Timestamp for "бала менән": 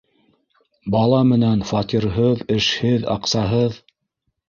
0.95-1.63